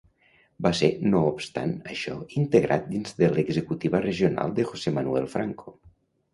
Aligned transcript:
Va 0.65 0.69
ser 0.79 0.87
no 1.11 1.21
obstant 1.33 1.73
això 1.91 2.15
integrat 2.45 2.89
dins 2.95 3.15
de 3.21 3.31
l'executiva 3.37 4.03
regional 4.09 4.59
de 4.61 4.69
José 4.73 4.99
Manuel 5.01 5.33
Franco. 5.39 5.79